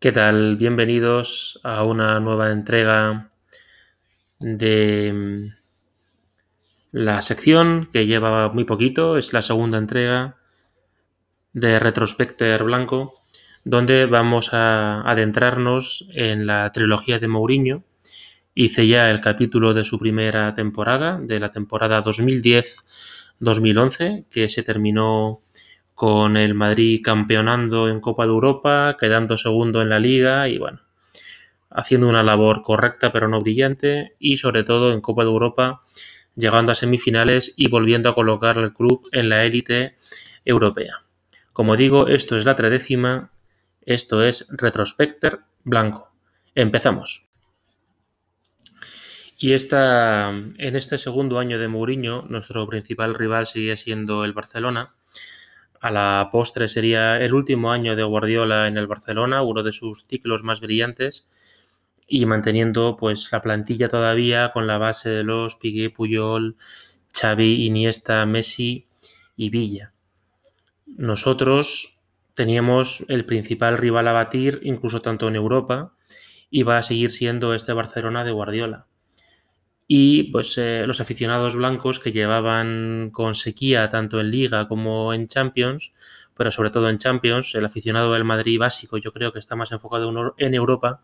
[0.00, 0.56] ¿Qué tal?
[0.56, 3.32] Bienvenidos a una nueva entrega
[4.38, 5.36] de mm,
[6.92, 10.38] la sección que lleva muy poquito, es la segunda entrega
[11.52, 13.12] de Retrospector Blanco,
[13.66, 17.84] donde vamos a adentrarnos en la trilogía de Mourinho.
[18.54, 25.40] Hice ya el capítulo de su primera temporada, de la temporada 2010-2011, que se terminó
[26.00, 30.80] con el Madrid campeonando en Copa de Europa, quedando segundo en la liga y bueno,
[31.68, 35.82] haciendo una labor correcta pero no brillante y sobre todo en Copa de Europa
[36.34, 39.94] llegando a semifinales y volviendo a colocar al club en la élite
[40.46, 41.04] europea.
[41.52, 43.30] Como digo, esto es la tredécima,
[43.82, 46.14] esto es Retrospector Blanco.
[46.54, 47.26] Empezamos.
[49.38, 54.94] Y esta, en este segundo año de Mourinho, nuestro principal rival sigue siendo el Barcelona,
[55.80, 60.04] a la postre sería el último año de Guardiola en el Barcelona, uno de sus
[60.04, 61.26] ciclos más brillantes,
[62.06, 66.56] y manteniendo pues la plantilla todavía con la base de los Piqué, Puyol,
[67.14, 68.86] Xavi, Iniesta, Messi
[69.36, 69.92] y Villa.
[70.86, 71.98] Nosotros
[72.34, 75.94] teníamos el principal rival a batir, incluso tanto en Europa,
[76.50, 78.86] y va a seguir siendo este Barcelona de Guardiola
[79.92, 85.26] y pues eh, los aficionados blancos que llevaban con sequía tanto en Liga como en
[85.26, 85.90] Champions,
[86.36, 89.72] pero sobre todo en Champions, el aficionado del Madrid básico yo creo que está más
[89.72, 91.02] enfocado en Europa,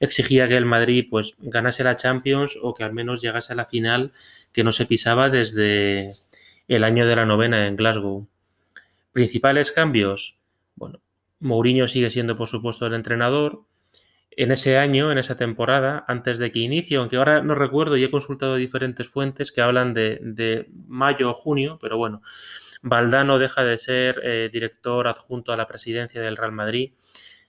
[0.00, 3.66] exigía que el Madrid pues ganase la Champions o que al menos llegase a la
[3.66, 4.12] final
[4.50, 6.10] que no se pisaba desde
[6.68, 8.26] el año de la novena en Glasgow.
[9.12, 10.38] Principales cambios,
[10.74, 11.02] bueno,
[11.40, 13.64] Mourinho sigue siendo por supuesto el entrenador,
[14.36, 18.04] en ese año, en esa temporada, antes de que inicie, aunque ahora no recuerdo y
[18.04, 22.22] he consultado diferentes fuentes que hablan de, mayo o junio, pero bueno,
[22.82, 26.92] Valdano deja de ser eh, director adjunto a la presidencia del Real Madrid.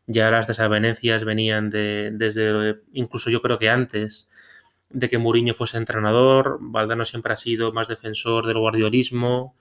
[0.08, 4.30] Ya las desavenencias venían de, desde, incluso yo creo que antes
[4.90, 6.58] de que Mourinho fuese entrenador.
[6.62, 9.56] Valdano siempre ha sido más defensor del guardiolismo.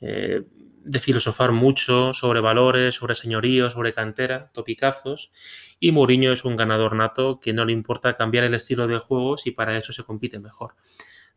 [0.00, 0.42] Eh,
[0.82, 5.30] de filosofar mucho sobre valores, sobre señorío, sobre cantera, topicazos.
[5.78, 9.36] Y Mourinho es un ganador nato que no le importa cambiar el estilo de juego
[9.36, 10.74] si para eso se compite mejor.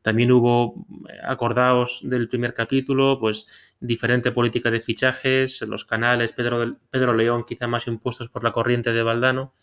[0.01, 0.85] También hubo,
[1.24, 3.47] acordaos del primer capítulo, pues
[3.79, 8.91] diferente política de fichajes, los canales, Pedro, Pedro León quizá más impuestos por la corriente
[8.91, 9.53] de Valdano,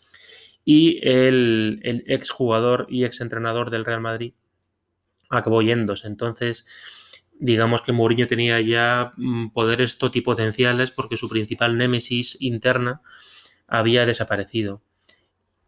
[0.65, 4.33] y el, el exjugador y exentrenador del Real Madrid
[5.29, 6.07] acabó yéndose.
[6.07, 6.65] Entonces,
[7.41, 13.01] digamos que Mourinho tenía ya mm, poderes totipotenciales porque su principal némesis interna
[13.67, 14.81] había desaparecido.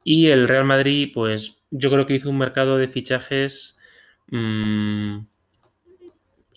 [0.04, 3.78] Y el Real Madrid, pues yo creo que hizo un mercado de fichajes
[4.28, 5.22] mm,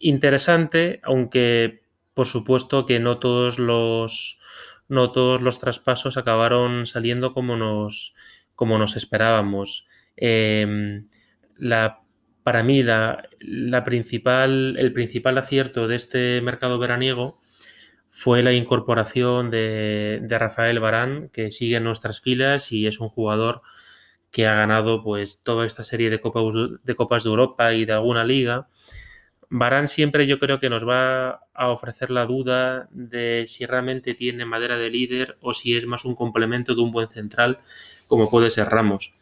[0.01, 4.39] interesante, aunque por supuesto que no todos los
[4.89, 8.15] no todos los traspasos acabaron saliendo como nos,
[8.55, 9.87] como nos esperábamos.
[10.17, 11.09] Em,
[11.57, 12.06] la
[12.47, 13.29] para mí la,
[13.85, 17.41] principal, el principal acierto de este mercado veraniego
[18.09, 23.63] fue la incorporación de, Rafael Barán, que sigue en nuestras filas y es un jugador
[24.31, 27.95] que ha ganado pues toda esta serie de, copas, de Copas de Europa y de
[27.95, 28.69] alguna liga.
[29.49, 34.45] Barán siempre yo creo que nos va a ofrecer la duda de si realmente tiene
[34.45, 37.59] madera de líder o si es más un complemento de un buen central
[38.07, 39.17] como puede ser Ramos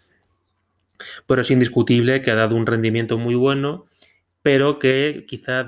[1.27, 3.87] pero es indiscutible que ha dado un rendimiento muy bueno,
[4.43, 5.67] pero que quizás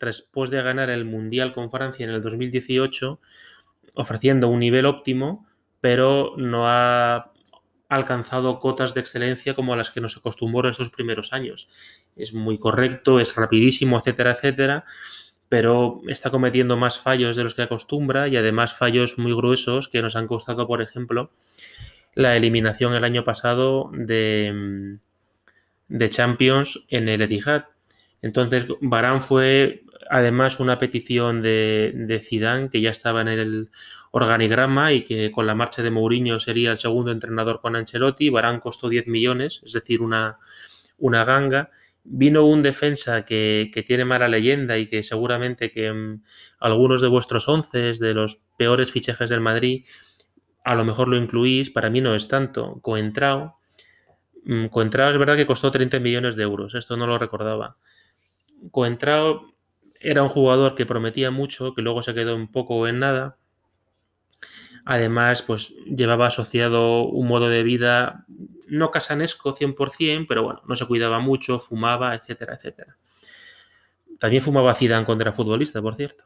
[0.00, 3.20] después de ganar el Mundial con Francia en el 2018,
[3.94, 5.46] ofreciendo un nivel óptimo,
[5.80, 7.32] pero no ha
[7.88, 11.68] alcanzado cotas de excelencia como las que nos acostumbró en estos primeros años.
[12.16, 14.84] Es muy correcto, es rapidísimo, etcétera, etcétera,
[15.48, 20.02] pero está cometiendo más fallos de los que acostumbra y además fallos muy gruesos que
[20.02, 21.30] nos han costado, por ejemplo,
[22.16, 27.66] la eliminación el año pasado de, mm, de Champions en el Etihad.
[28.22, 33.70] Entonces, Barán fue además una petición de, de Zidane que ya estaba en el
[34.12, 38.30] organigrama y que con la marcha de Mourinho sería el segundo entrenador con Ancelotti.
[38.30, 40.38] Barán costó 10 millones, es decir, una,
[40.96, 41.70] una ganga.
[42.02, 46.22] Vino un defensa que, que, tiene mala leyenda y que seguramente que mm,
[46.60, 49.84] algunos de vuestros once, de los peores fichajes del Madrid,
[50.66, 52.80] a lo mejor lo incluís, para mí no es tanto.
[52.82, 53.56] Coentrao,
[54.44, 57.76] mm, Coentrao es verdad que costó 30 millones de euros, esto no lo recordaba.
[58.72, 59.54] Coentrao
[60.00, 63.36] era un jugador que prometía mucho, que luego se quedó un poco en nada.
[64.84, 68.26] Además, pues llevaba asociado un modo de vida
[68.66, 72.96] no casanesco 100%, pero bueno, no se cuidaba mucho, fumaba, etcétera, etcétera.
[74.18, 76.24] También fumaba Zidane era futbolista, por cierto.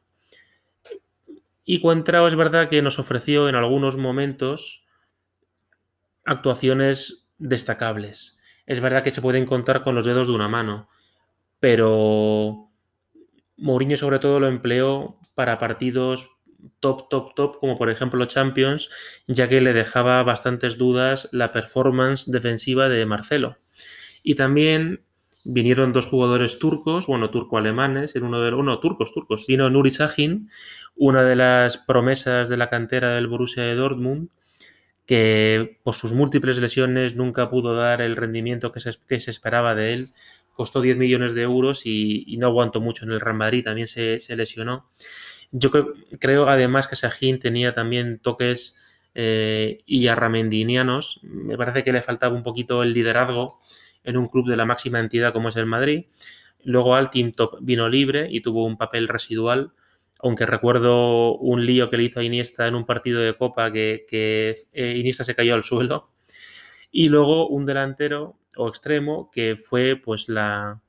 [1.72, 4.82] Y Cuentrao es verdad que nos ofreció en algunos momentos
[6.24, 8.36] actuaciones destacables.
[8.66, 10.88] Es verdad que se pueden contar con los dedos de una mano,
[11.60, 12.72] pero
[13.56, 16.28] Mourinho sobre todo lo empleó para partidos
[16.80, 18.90] top, top, top, como por ejemplo Champions,
[19.28, 23.58] ya que le dejaba bastantes dudas la performance defensiva de Marcelo.
[24.24, 25.04] Y también
[25.44, 29.46] vinieron dos jugadores turcos, bueno, turco-alemanes, en uno de uno, turcos, turcos.
[29.46, 30.50] Vino Nuri Sahin,
[30.96, 34.28] una de las promesas de la cantera del Borussia de Dortmund,
[35.06, 40.06] que por sus múltiples lesiones nunca pudo dar el rendimiento que se, esperaba de él.
[40.54, 44.20] Costó 10 millones de euros y, no aguantó mucho en el Real Madrid, también se,
[44.36, 44.90] lesionó.
[45.52, 45.70] Yo
[46.20, 48.76] creo, además que Sahin tenía también toques
[49.14, 51.18] eh, y arramendinianos.
[51.22, 53.58] Me parece que le faltaba un poquito el liderazgo
[54.04, 56.06] en un club de la máxima entidad como es el Madrid.
[56.64, 59.72] Luego Team Top vino libre y tuvo un papel residual,
[60.20, 64.06] aunque recuerdo un lío que le hizo Iniesta en un partido de Copa que,
[64.72, 66.10] eh, Iniesta se cayó al suelo.
[66.90, 70.80] Y luego un delantero o extremo que fue pues la,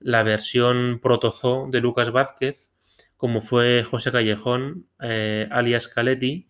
[0.00, 2.72] versión protozoo de Lucas Vázquez,
[3.16, 6.48] como fue José Callejón, eh, alias Caletti,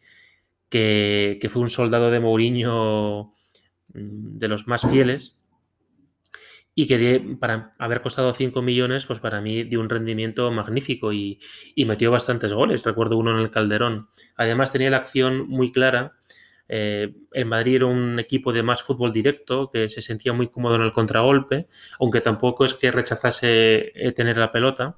[0.68, 3.34] que, que, fue un soldado de Mourinho
[3.92, 5.39] mm, de los más fieles
[6.80, 11.38] y que para haber costado 5 millones, pues para mí dio un rendimiento magnífico y,
[11.76, 12.82] metió bastantes goles.
[12.84, 14.08] Recuerdo uno en el Calderón.
[14.34, 16.14] Además tenía la acción muy clara.
[16.68, 20.76] Eh, el Madrid era un equipo de más fútbol directo, que se sentía muy cómodo
[20.76, 21.66] en el contragolpe,
[21.98, 24.96] aunque tampoco es que rechazase eh, tener la pelota.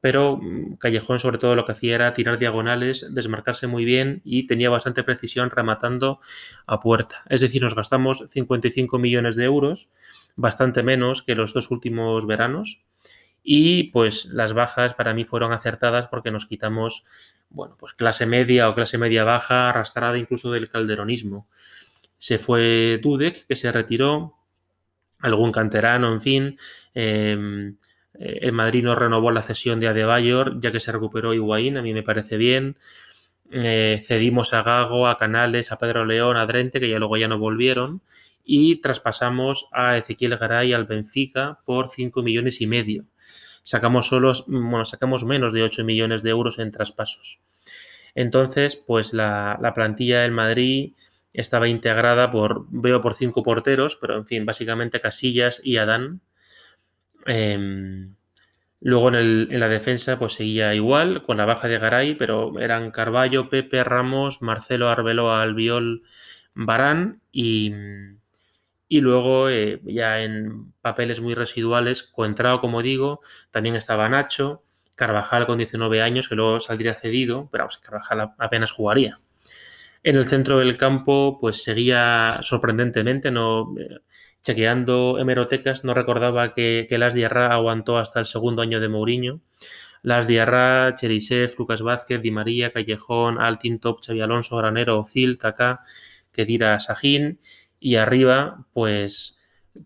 [0.00, 4.46] Pero mm, Callejón sobre todo lo que hacía era tirar diagonales, desmarcarse muy bien y
[4.46, 6.20] tenía bastante precisión rematando
[6.68, 7.24] a puerta.
[7.28, 9.88] Es decir, nos gastamos 55 millones de euros
[10.36, 12.82] bastante menos que los dos últimos veranos.
[13.42, 17.04] Y pues las bajas para mí fueron acertadas porque nos quitamos,
[17.48, 21.48] bueno, pues clase media o clase media baja, arrastrada incluso del calderonismo.
[22.18, 24.36] Se fue Dudek, que se retiró,
[25.20, 26.58] algún canterano, en fin.
[26.94, 27.76] Em,
[28.18, 31.82] eh, el Madrid no renovó la cesión de Adebayor, ya que se recuperó Higuaín, a
[31.82, 32.76] mí me parece bien.
[33.50, 37.28] Eh, cedimos a Gago, a Canales, a Pedro León, a Drente, que ya luego ya
[37.28, 38.02] no volvieron
[38.52, 43.04] y traspasamos a Ezequiel Garay al Benfica por 5 millones y medio.
[43.62, 47.38] Sacamos solo, bueno, sacamos menos de 8 millones de euros en traspasos.
[48.16, 50.94] Entonces, pues la, plantilla del Madrid
[51.32, 56.20] estaba integrada por, veo por cinco porteros, pero en fin, básicamente Casillas y Adán.
[57.26, 58.16] Em,
[58.80, 59.14] luego en,
[59.52, 63.84] en, la defensa pues seguía igual, con la baja de Garay, pero eran Carballo, Pepe,
[63.84, 66.02] Ramos, Marcelo Arbeloa, Albiol,
[66.54, 67.72] Barán y,
[68.92, 73.20] y luego, eh, ya en papeles muy residuales, Coentrao, como digo,
[73.52, 74.64] también estaba Nacho,
[74.96, 79.20] Carvajal con 19 años, que luego saldría cedido, pero Carvajal apenas jugaría.
[80.02, 84.00] En el centro del campo, pues seguía sorprendentemente, no eh,
[84.42, 89.40] chequeando hemerotecas, no recordaba que, que Las Diarra aguantó hasta el segundo año de Mourinho.
[90.02, 93.38] Las Diarra, Cherisev, Lucas Vázquez, Di María, Callejón,
[93.80, 95.78] Top, Xavi Alonso, Granero, Ozil, Kaká,
[96.32, 97.38] Kedira Sajín
[97.80, 99.36] y arriba, pues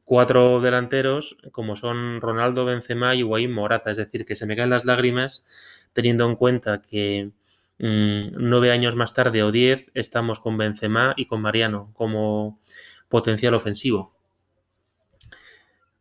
[0.05, 3.91] cuatro delanteros como son Ronaldo, Benzema y Guaín Morata.
[3.91, 5.47] Es decir, que se me caen las lágrimas
[5.93, 7.31] teniendo en cuenta que
[7.79, 12.61] mm, nueve años más tarde o diez estamos con Benzema y con Mariano como
[13.09, 14.13] potencial ofensivo.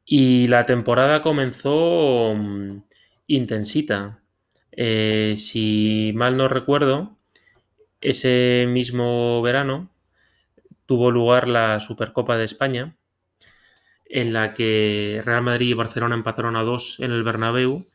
[0.06, 2.84] Y la temporada comenzó mm,
[3.28, 4.20] intensita.
[4.72, 7.18] Eh, si mal no recuerdo,
[8.02, 9.93] ese mismo verano
[10.94, 12.96] tuvo lugar la Supercopa de España,
[14.06, 17.88] en la que Real Madrid y Barcelona empataron a dos en el Bernabéu.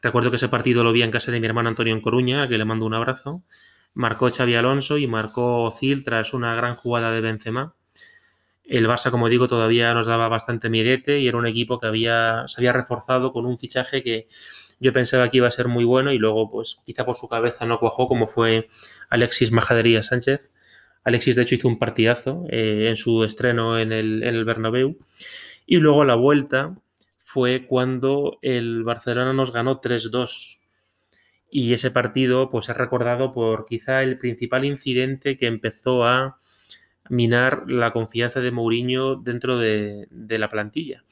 [0.00, 2.48] Recuerdo que ese partido lo vi en casa de mi hermano Antonio en Coruña, a
[2.48, 3.42] que le mando un abrazo.
[3.92, 7.74] Marcó Xavi Alonso y marcó Zil tras una gran jugada de Benzema.
[8.64, 12.44] El Barça, como digo, todavía nos daba bastante miedete y era un equipo que había,
[12.46, 14.26] se había reforzado con un fichaje que
[14.80, 17.66] yo pensaba que iba a ser muy bueno y luego, pues quizá por su cabeza
[17.66, 18.70] no cuajó, como fue
[19.10, 20.50] Alexis Majadería Sánchez
[21.08, 24.98] Alexis, de hecho, hizo un partidazo eh, en su estreno en el, en el Bernabéu.
[25.66, 26.76] Y luego la vuelta
[27.18, 30.58] fue cuando el Barcelona nos ganó 3-2.
[31.50, 36.38] Y ese partido pues es recordado por quizá el principal incidente que empezó a
[37.08, 41.04] minar la confianza de Mourinho dentro de, la plantilla.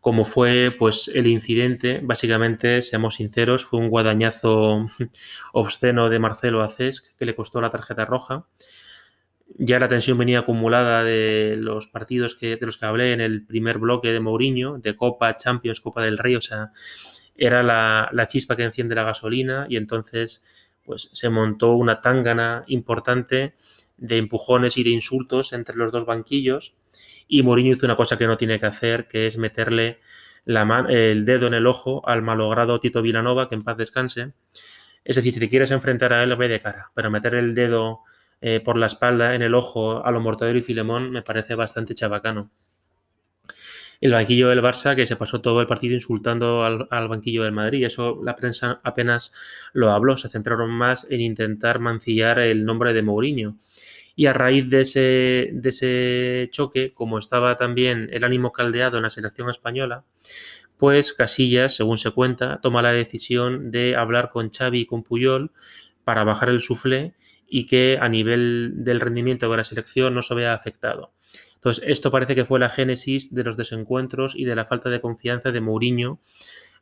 [0.00, 4.88] Como fue pues el incidente, básicamente, seamos sinceros, fue un guadañazo
[5.52, 8.46] obsceno de Marcelo Acesc que le costó la tarjeta roja
[9.58, 13.44] ya la tensión venía acumulada de los partidos que, de los que hablé en el
[13.46, 16.72] primer bloque de Mourinho, de Copa, Champions, Copa del Rey, o sea,
[17.36, 20.42] era la, chispa que enciende la gasolina y entonces
[20.84, 23.54] pues se montó una tangana importante
[23.96, 26.76] de empujones y de insultos entre los dos banquillos.
[27.26, 29.98] Y Mourinho hizo una cosa que no tiene que hacer, que es meterle
[30.44, 34.32] la el dedo en el ojo al malogrado Tito Vilanova, que en paz descanse.
[35.04, 38.02] Es decir, si te quieres enfrentar a él, ve de cara, pero meter el dedo
[38.40, 41.94] eh, por la espalda en el ojo a lo Mortadelo y Filemón me parece bastante
[41.94, 42.50] chabacano
[44.00, 47.84] el banquillo del Barça que se pasó todo el partido insultando al, banquillo del Madrid.
[47.84, 49.32] Eso la prensa apenas
[49.72, 53.56] lo habló, se centraron más en intentar mancillar el nombre de Mourinho.
[54.14, 59.02] Y a raíz de ese, de ese choque, como estaba también el ánimo caldeado en
[59.02, 60.04] la selección española,
[60.78, 65.52] pues Casillas, según se cuenta, toma la decisión de hablar con Xavi y con Puyol
[66.04, 67.14] para bajar el suflé
[67.48, 71.12] y que a nivel del rendimiento de la selección no se vea afectado.
[71.56, 75.00] Entonces, esto parece que fue la génesis de los desencuentros y de la falta de
[75.00, 76.20] confianza de Mourinho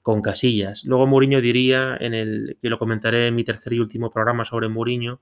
[0.03, 0.85] con Casillas.
[0.85, 4.69] Luego Mourinho diría, en el, y lo comentaré en mi tercer y último programa sobre
[4.69, 5.21] Mourinho,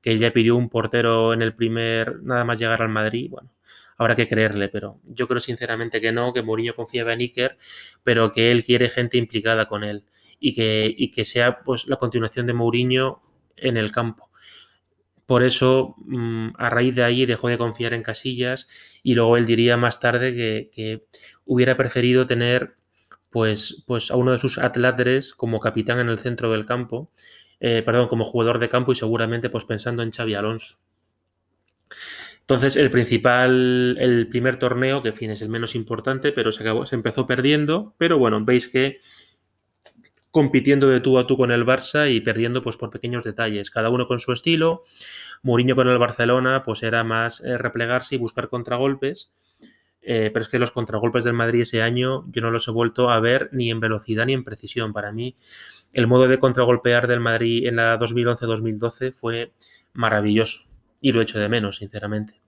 [0.00, 3.28] que ya pidió un portero en el primer, nada más llegar al Madrid.
[3.30, 3.52] Bueno,
[3.98, 7.58] habrá que creerle, pero yo creo sinceramente que no, que Mourinho confiaba en Iker,
[8.02, 10.04] pero que él quiere gente implicada con él
[10.40, 13.22] y que, y que sea pues la continuación de Mourinho
[13.56, 14.31] en el campo.
[15.32, 18.68] Por eso, mm, a raíz de ahí dejó de confiar en Casillas
[19.02, 21.06] y luego él diría más tarde que,
[21.46, 22.74] hubiera preferido tener
[23.30, 27.10] pues, pues a uno de sus atlatres como capitán en el centro del campo,
[27.60, 30.76] eh, perdón, como jugador de campo y seguramente pues pensando en Xavi Alonso.
[32.40, 36.62] Entonces, el principal, el primer torneo, que en fin es el menos importante, pero se,
[36.62, 39.00] acabó, se empezó perdiendo, pero bueno, veis que
[40.32, 43.90] compitiendo de tú a tú con el Barça y perdiendo pues por pequeños detalles, cada
[43.90, 44.84] uno con su estilo.
[45.42, 49.30] Mourinho con el Barcelona pues era más eh, replegarse y buscar contragolpes,
[50.00, 53.10] eh, pero es que los contragolpes del Madrid ese año yo no los he vuelto
[53.10, 54.94] a ver ni en velocidad ni en precisión.
[54.94, 55.36] Para mí
[55.92, 59.52] el modo de contragolpear del Madrid en la 2011-2012 fue
[59.92, 60.66] maravilloso
[61.02, 62.40] y lo echo de menos, sinceramente.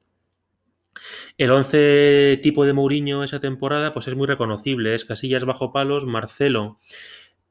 [1.36, 6.06] El 11 tipo de Mourinho esa temporada pues es muy reconocible, es Casillas bajo palos,
[6.06, 6.78] Marcelo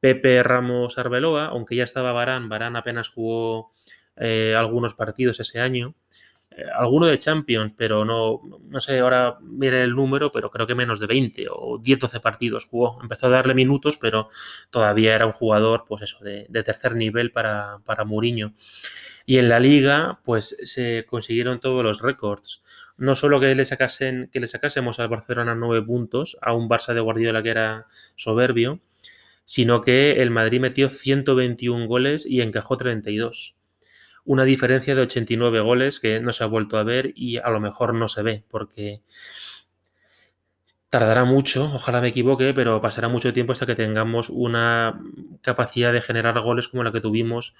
[0.04, 3.70] Pepe Ramos Arbeloa, aunque ya estaba Barán, Barán apenas jugó
[4.16, 5.94] eh, algunos partidos ese año.
[6.50, 10.74] Eh, alguno de Champions, pero no, no sé, ahora mire el número, pero creo que
[10.74, 12.98] menos de 20 o 10-12 partidos jugó.
[13.00, 14.28] Empezó a darle minutos, pero
[14.68, 18.52] todavía era un jugador, pues eso, de, tercer nivel para, para Mourinho.
[19.24, 22.60] Y en la liga, pues se consiguieron todos los récords.
[22.98, 26.92] No solo que le, sacasen, que le sacásemos al Barcelona 9 puntos, a un Barça
[26.92, 28.80] de Guardiola que era soberbio,
[29.44, 33.56] sino que el Madrid metió 121 goles y encajó 32.
[34.24, 37.60] Una diferencia de 89 goles que no se ha vuelto a ver y a lo
[37.60, 39.02] mejor no se ve porque
[40.88, 45.00] tardará mucho, ojalá me equivoque, pero pasará mucho tiempo hasta que tengamos una
[45.42, 47.54] capacidad de generar goles como la que tuvimos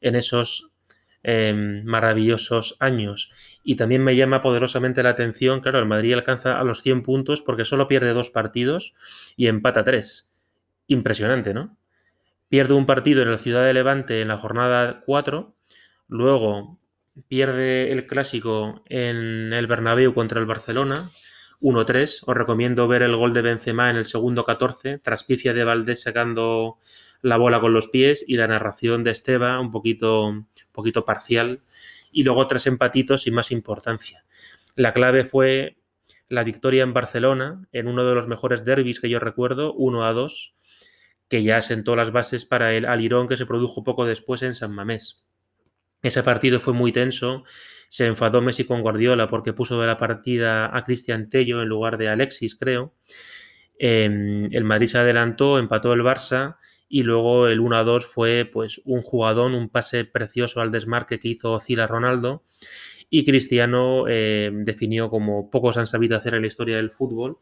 [0.00, 0.70] en esos
[1.22, 3.30] em, maravillosos años.
[3.62, 7.42] Y también me llama poderosamente la atención, claro, el Madrid alcanza a los 100 puntos
[7.42, 8.94] porque solo pierde dos partidos
[9.36, 10.27] y empata tres
[10.88, 11.76] impresionante, ¿no?
[12.48, 15.54] Pierde un partido en la ciudad de Levante en la jornada 4,
[16.08, 16.78] luego
[17.28, 21.08] pierde el clásico en el Bernabéu contra el Barcelona,
[21.60, 22.22] 1-3.
[22.26, 26.78] Os recomiendo ver el gol de Benzema en el segundo 14, traspicia de Valdés sacando
[27.20, 31.60] la bola con los pies y la narración de Esteba un poquito, un poquito parcial.
[32.10, 34.24] Y luego tres empatitos sin más importancia.
[34.74, 35.76] La clave fue
[36.28, 40.12] la victoria en Barcelona, en uno de los mejores derbis que yo recuerdo, 1 a
[40.12, 40.54] 2,
[41.28, 44.72] que ya sentó las bases para el alirón que se produjo poco después en San
[44.72, 45.22] Mamés.
[46.02, 47.44] Ese partido fue muy tenso,
[47.88, 51.98] se enfadó Messi con Guardiola porque puso de la partida a Cristian Tello en lugar
[51.98, 52.94] de Alexis, creo.
[53.78, 56.56] Em, el Madrid se adelantó, empató el Barça
[56.88, 61.58] y luego el 1-2 fue pues un jugadón, un pase precioso al desmarque que hizo
[61.60, 62.44] Cila Ronaldo
[63.10, 67.38] y Cristiano em, definió como pocos han sabido hacer en la historia del fútbol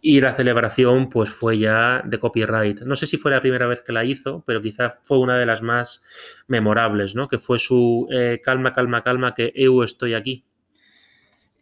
[0.00, 2.80] y la celebración pues fue ya de copyright.
[2.82, 5.46] No sé si fue la primera vez que la hizo, pero quizá fue una de
[5.46, 6.02] las más
[6.46, 7.28] memorables, ¿no?
[7.28, 10.44] Que fue su eh, calma, calma, calma, que eu estoy aquí.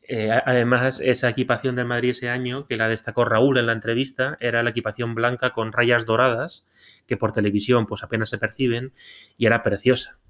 [0.08, 4.36] Eh, además, esa equipación del Madrid ese año, que la destacó Raúl en la entrevista,
[4.40, 6.64] era la equipación blanca con rayas doradas,
[7.06, 8.92] que por televisión pues apenas se perciben,
[9.36, 10.20] y era preciosa.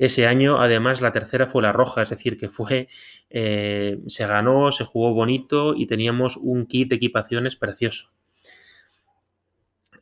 [0.00, 2.88] Ese año, además, la tercera fue la roja, es decir, que fue,
[3.28, 8.10] eh, se ganó, se jugó bonito y teníamos un kit de equipaciones precioso.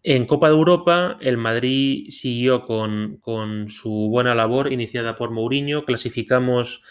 [0.04, 5.84] En Copa de Europa, el Madrid siguió con, con, su buena labor iniciada por Mourinho.
[5.84, 6.84] Clasificamos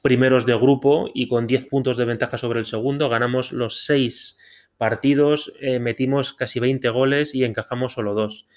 [0.00, 3.10] primeros de grupo y con 10 puntos de ventaja sobre el segundo.
[3.10, 4.38] Ganamos los 6
[4.78, 8.48] partidos, eh, metimos casi 20 goles y encajamos solo 2.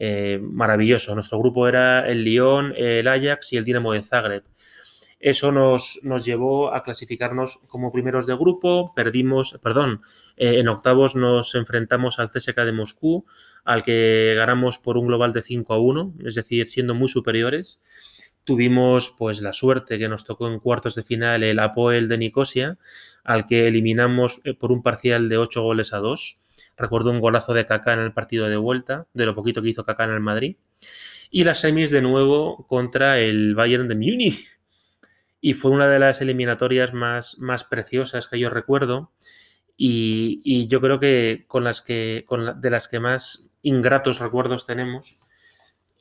[0.00, 1.12] Eh, maravilloso.
[1.12, 4.44] Nuestro grupo era el Lyon, el Ajax y el Dinamo de Zagreb.
[5.18, 10.02] Eso nos, nos, llevó a clasificarnos como primeros de grupo, perdimos, perdón,
[10.36, 13.26] eh, en octavos nos enfrentamos al CSK de Moscú,
[13.64, 17.82] al que ganamos por un global de 5 a 1, es decir, siendo muy superiores.
[18.44, 22.78] Tuvimos pues la suerte que nos tocó en cuartos de final el Apoel de Nicosia,
[23.24, 26.38] al que eliminamos eh, por un parcial de 8 goles a 2.
[26.76, 29.84] Recuerdo un golazo de Kaká en el partido de vuelta, de lo poquito que hizo
[29.84, 30.56] Kaká en el Madrid.
[31.30, 34.58] Y las semis de nuevo contra el Bayern de Múnich,
[35.40, 39.12] y fue una de las eliminatorias más, más preciosas que yo recuerdo
[39.76, 45.16] y, yo creo que con las que con de las que más ingratos recuerdos tenemos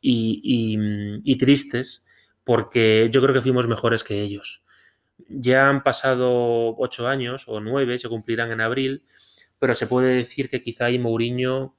[0.01, 2.03] y, tristes
[2.43, 4.63] porque yo creo que fuimos mejores que ellos.
[5.29, 9.03] Ya han pasado ocho años o nueve, se cumplirán en abril,
[9.59, 11.75] pero se puede decir que quizá y Mourinho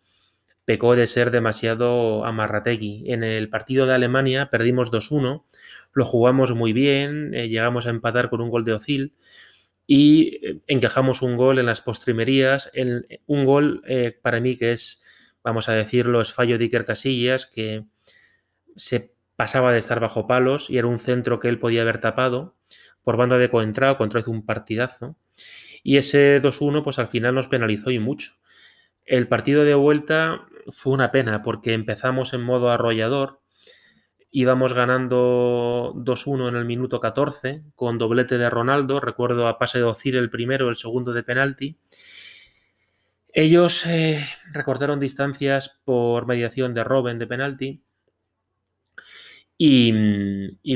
[0.64, 3.10] pecó de ser demasiado amarrategui.
[3.10, 5.44] En el partido de Alemania perdimos 2-1
[5.92, 9.14] lo jugamos muy bien, eh, llegamos a empatar con un gol de Ocil
[9.86, 14.72] y eh, encajamos un gol en las postrimerías, en, un gol eh, para mí que
[14.72, 15.02] es,
[15.42, 17.84] vamos a decirlo, es fallo de Iker Casillas, que
[18.76, 22.57] se pasaba de estar bajo palos y era un centro que él podía haber tapado
[23.08, 25.16] por banda de coentrado, contra hizo un partidazo.
[25.82, 28.32] Y ese 2-1 pues al final nos penalizó y mucho.
[29.06, 33.40] El partido de vuelta fue una pena porque empezamos en modo arrollador,
[34.30, 39.84] íbamos ganando 2-1 en el minuto 14 con doblete de Ronaldo, recuerdo a pase de
[39.84, 41.78] Ocir el primero, el segundo de penalti.
[43.32, 44.22] Ellos eh,
[44.52, 47.82] recortaron distancias por mediación de Robben de penalti.
[49.60, 49.92] Y,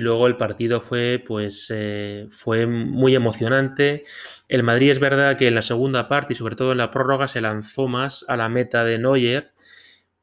[0.00, 4.02] luego el partido fue, pues, eh, fue muy emocionante.
[4.48, 7.28] El Madrid es verdad que en la segunda parte y sobre todo en la prórroga
[7.28, 9.52] se lanzó más a la meta de Neuer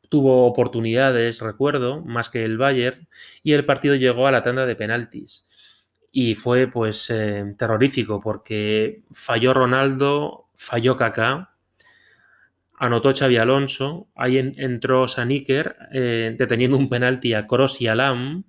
[0.09, 3.07] tuvo oportunidades, recuerdo, más que el Bayern,
[3.43, 5.47] y el partido llegó a la tanda de penaltis.
[6.11, 11.55] Y fue pues eh, terrorífico porque falló Ronaldo, falló Kaká,
[12.79, 18.45] anotó Xavi Alonso, ahí entró Saniker eh, deteniendo un penalti a Kroos y a Lam,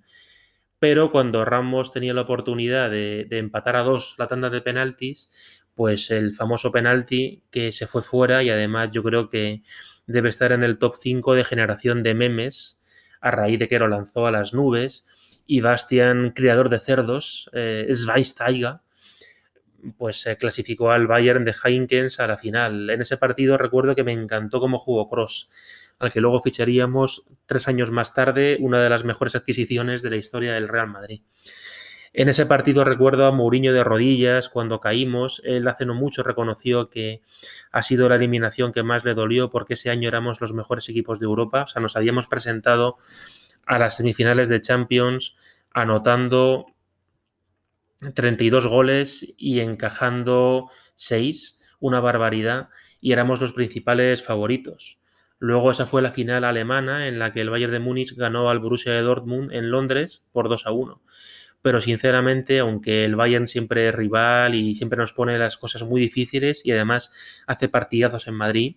[0.79, 5.29] pero cuando Ramos tenía la oportunidad de, de, empatar a dos la tanda de penaltis,
[5.75, 9.61] pues el famoso penalti que se fue fuera y además yo creo que
[10.07, 12.81] debe estar en el top 5 de generación de memes
[13.21, 15.05] a raíz de que lo lanzó a las nubes.
[15.45, 18.79] Y Bastian, criador de cerdos, eh, Schweinsteiger,
[19.97, 22.89] pues se clasificó al Bayern de Heinkens a la final.
[22.89, 25.49] En ese partido recuerdo que me encantó cómo jugó Cross,
[25.99, 30.15] al que luego ficharíamos tres años más tarde, una de las mejores adquisiciones de la
[30.17, 31.21] historia del Real Madrid.
[32.13, 35.41] En ese partido recuerdo a Mourinho de rodillas cuando caímos.
[35.45, 37.21] Él hace no mucho reconoció que
[37.71, 41.19] ha sido la eliminación que más le dolió porque ese año éramos los mejores equipos
[41.19, 41.63] de Europa.
[41.63, 42.97] O sea, nos habíamos presentado
[43.65, 45.37] a las semifinales de Champions
[45.73, 46.65] anotando
[48.13, 54.99] 32 goles y encajando 6, una barbaridad, y éramos los principales favoritos.
[55.39, 58.59] Luego esa fue la final alemana en la que el Bayern de Múnich ganó al
[58.59, 61.01] Borussia de Dortmund en Londres por 2 a 1
[61.61, 66.01] pero sinceramente, aunque el Bayern siempre es rival y siempre nos pone las cosas muy
[66.01, 67.11] difíciles y además
[67.45, 68.75] hace partidazos en Madrid,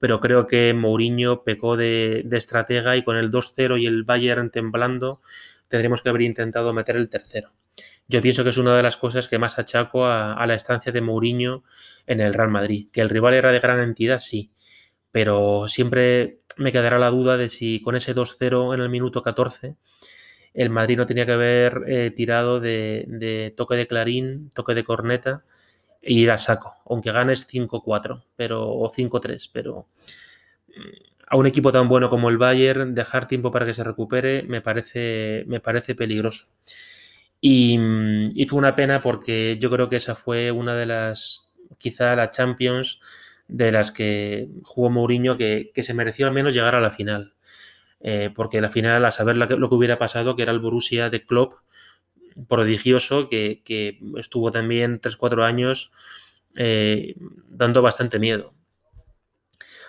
[0.00, 5.20] pero creo que Mourinho pecó de, estratega y con el 2-0 y el Bayern temblando,
[5.68, 7.52] tendríamos que haber intentado meter el tercero.
[8.06, 11.00] Yo pienso que es una de las cosas que más achaco a, la estancia de
[11.00, 11.64] Mourinho
[12.06, 12.88] en el Real Madrid.
[12.92, 14.50] Que el rival era de gran entidad, sí,
[15.10, 19.76] pero siempre me quedará la duda de si con ese 2-0 en el minuto 14
[20.54, 25.44] el Madrid no tenía que haber eh, tirado de, toque de clarín, toque de corneta
[26.00, 29.88] e ir a saco, aunque ganes 5-4 pero, o 5-3, pero
[30.68, 34.44] mm, a un equipo tan bueno como el Bayern, dejar tiempo para que se recupere
[34.44, 36.46] me parece, me parece peligroso.
[37.46, 41.52] Y, mm, y, fue una pena porque yo creo que esa fue una de las,
[41.76, 43.00] quizá la Champions
[43.48, 47.34] de las que jugó Mourinho que, que se mereció al menos llegar a la final.
[48.00, 51.26] Eh, porque al final, a saber lo que, hubiera pasado, que era el Borussia de
[51.26, 51.56] Klopp,
[52.48, 53.62] prodigioso, que,
[54.16, 55.92] estuvo también 3-4 años
[56.56, 57.14] eh,
[57.48, 58.54] dando bastante miedo.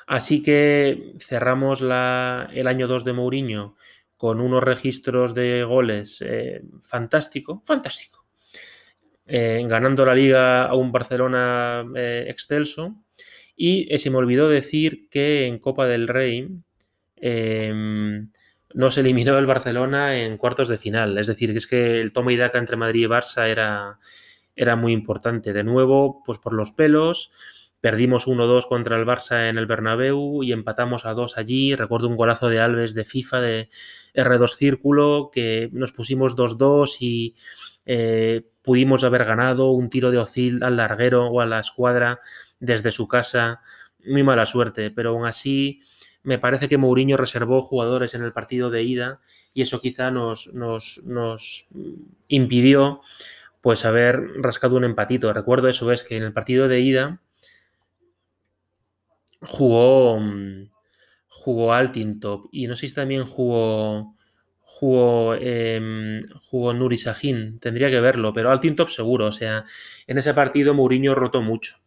[0.07, 3.75] Así que cerramos el año 2 de Mourinho
[4.17, 8.25] con unos registros de goles eh, fantástico, fantástico.
[9.25, 12.95] ganando la liga a un Barcelona excelso.
[13.55, 16.49] Y se me olvidó decir que en Copa del Rey
[17.17, 18.29] Em,
[18.73, 21.17] nos eliminó el Barcelona en cuartos de final.
[21.17, 23.99] Es decir, que es que el toma y daca entre Madrid y Barça era,
[24.55, 25.53] era muy importante.
[25.53, 27.31] De nuevo, pues por los pelos,
[27.81, 31.75] perdimos 1-2 contra el Barça en el Bernabéu y empatamos a 2 allí.
[31.75, 33.69] Recuerdo un golazo de Alves de FIFA de
[34.13, 37.35] R2 Círculo, que nos pusimos 2-2 y...
[37.87, 42.19] Eh, pudimos haber ganado un tiro de Ocil al larguero o a la escuadra
[42.59, 43.61] desde su casa.
[44.03, 45.81] Muy mala suerte, pero aún así
[46.23, 49.21] me parece que Mourinho reservó jugadores en el partido de ida
[49.53, 51.67] y eso quizá nos, nos, nos
[52.27, 53.01] impidió
[53.61, 55.31] pues haber rascado un empatito.
[55.31, 57.21] Recuerdo eso, es que en el partido de ida
[59.47, 60.69] jugó, mm,
[61.27, 64.15] jugó Altintop y no sé si también jugó
[64.75, 69.63] jugó, eh, jugó Nuri Sahin, tendría que verlo, pero Altintop seguro, o sea,
[70.05, 71.77] en ese partido Mourinho rotó mucho.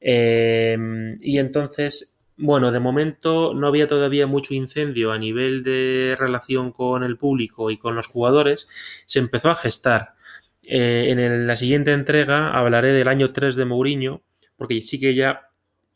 [0.00, 6.72] Em, y entonces, bueno, de momento no había todavía mucho incendio a nivel de relación
[6.72, 8.68] con el público y con los jugadores,
[9.06, 10.14] se empezó a gestar.
[10.66, 14.22] Eh, en la siguiente entrega hablaré del año 3 de Mourinho,
[14.56, 15.49] porque sí que ya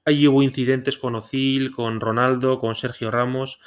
[0.05, 3.61] ahí hubo incidentes con Ocil, con Ronaldo, con Sergio Ramos.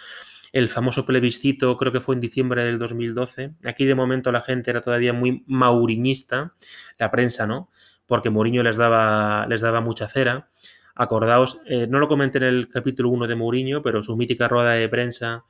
[0.54, 3.56] El famoso plebiscito creo que fue en diciembre del 2012.
[3.66, 6.54] Aquí de momento la gente era todavía muy mauriñista,
[6.98, 7.70] la prensa no,
[8.06, 10.50] porque Mourinho les daba, les daba mucha cera.
[10.96, 14.72] Acordaos, eh, no lo comenté en el capítulo 1 de Mourinho, pero su mítica rueda
[14.72, 15.44] de prensa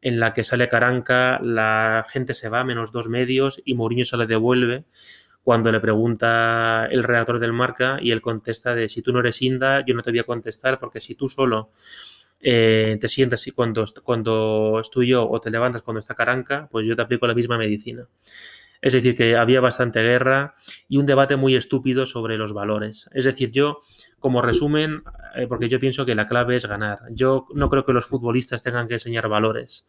[0.00, 4.16] en la que sale Caranca, la gente se va, menos dos medios, y Mourinho se
[4.16, 4.84] le devuelve
[5.42, 9.42] cuando le pregunta el redactor del marca y él contesta de si tú no eres
[9.42, 11.70] Inda, yo no te voy a contestar porque si tú solo
[12.40, 16.96] eh, te sientas cuando, cuando estoy yo o te levantas cuando está Caranca, pues yo
[16.96, 18.06] te aplico la misma medicina.
[18.80, 20.56] Es decir, que había bastante guerra
[20.88, 23.08] y un debate muy estúpido sobre los valores.
[23.12, 23.82] Es decir, yo,
[24.18, 25.04] como resumen,
[25.36, 26.98] eh, porque yo pienso que la clave es ganar.
[27.12, 29.86] Yo no creo que los futbolistas tengan que enseñar valores.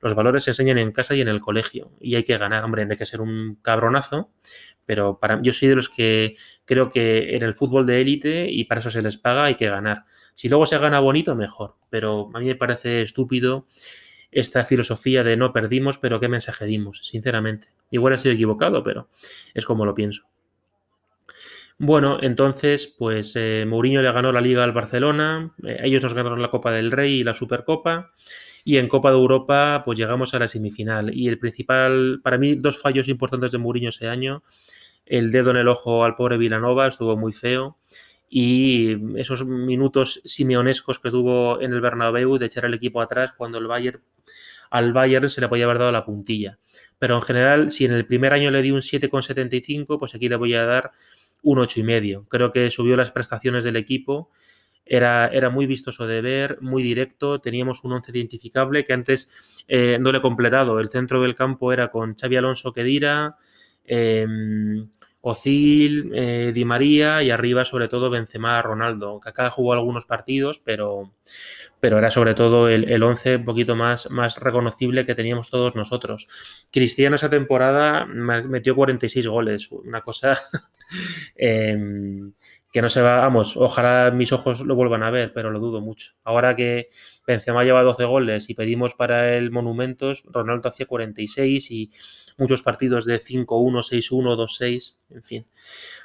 [0.00, 2.64] Los valores se enseñan en casa y en el colegio y hay que ganar.
[2.64, 4.30] Hombre, hay que ser un cabronazo,
[4.86, 8.64] pero para, yo soy de los que creo que en el fútbol de élite y
[8.64, 10.04] para eso se les paga hay que ganar.
[10.34, 13.66] Si luego se gana bonito, mejor, pero a mí me parece estúpido
[14.30, 17.68] esta filosofía de no perdimos, pero qué mensaje dimos, sinceramente.
[17.90, 19.08] Igual estoy equivocado, pero
[19.54, 20.24] es como lo pienso.
[21.78, 26.42] Bueno, entonces, pues eh, Mourinho le ganó la liga al Barcelona, eh, ellos nos ganaron
[26.42, 28.10] la Copa del Rey y la Supercopa,
[28.64, 31.14] y en Copa de Europa, pues llegamos a la semifinal.
[31.14, 34.42] Y el principal, para mí, dos fallos importantes de Mourinho ese año,
[35.06, 37.78] el dedo en el ojo al pobre Vilanova, estuvo muy feo,
[38.28, 43.58] y esos minutos simeonescos que tuvo en el Bernabéu de echar el equipo atrás cuando
[43.58, 44.00] el Bayern
[44.70, 46.58] al Bayern se le podía haber dado la puntilla.
[46.98, 50.36] Pero en general, si en el primer año le di un 7,75, pues aquí le
[50.36, 50.92] voy a dar
[51.42, 52.26] un 8,5.
[52.28, 54.30] Creo que subió las prestaciones del equipo.
[54.92, 57.40] Era, era, muy vistoso de ver, muy directo.
[57.40, 59.30] Teníamos un 11 identificable que antes
[59.68, 60.80] eh, no le he completado.
[60.80, 62.72] El centro del campo era con Xavi Alonso
[63.84, 64.26] eh,
[65.22, 69.20] Ocil, eh, Di María y arriba sobre todo Benzema, Ronaldo.
[69.20, 71.12] Kaká jugó algunos partidos, pero,
[71.78, 75.76] pero era sobre todo el, el, 11 un poquito más, más reconocible que teníamos todos
[75.76, 76.26] nosotros.
[76.72, 80.36] Cristiano esa temporada metió 46 goles, una cosa
[81.36, 81.78] eh,
[82.72, 85.80] que no se va, vamos, ojalá mis ojos lo vuelvan a ver, pero lo dudo
[85.80, 86.12] mucho.
[86.22, 86.88] Ahora que
[87.26, 91.90] Benzema lleva 12 goles y pedimos para el Monumentos, Ronaldo hacía 46 y
[92.38, 93.46] muchos partidos de 5-1,
[93.82, 95.46] 6-1, 2-6, en fin.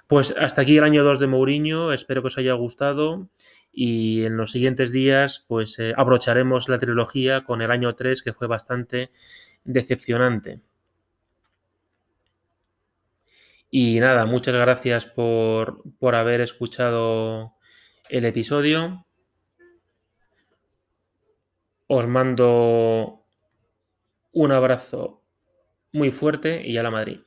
[0.08, 3.30] Pues hasta aquí el año 2 de Mourinho, espero que os haya gustado
[3.72, 8.34] y en los siguientes días pues eh, abrocharemos la trilogía con el año 3 que
[8.34, 9.12] fue bastante
[9.66, 10.62] decepcionante.
[13.78, 17.56] Y nada, muchas gracias por, por haber escuchado
[18.08, 19.06] el episodio.
[21.88, 23.26] Os mando
[24.32, 25.26] un abrazo
[25.92, 27.20] muy fuerte y a la Madrid.